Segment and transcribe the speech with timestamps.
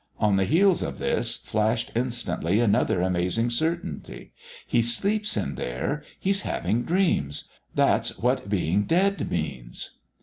[0.17, 4.33] On the heels of this flashed instantly another amazing certainty.
[4.65, 6.01] "He sleeps in there.
[6.19, 7.51] He's having dreams.
[7.75, 9.99] That's what being dead means."